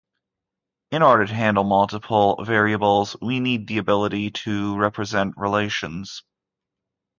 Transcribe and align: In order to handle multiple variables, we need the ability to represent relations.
In 0.89 1.03
order 1.03 1.27
to 1.27 1.33
handle 1.35 1.63
multiple 1.63 2.43
variables, 2.43 3.15
we 3.21 3.39
need 3.39 3.67
the 3.67 3.77
ability 3.77 4.31
to 4.31 4.75
represent 4.75 5.35
relations. 5.37 6.23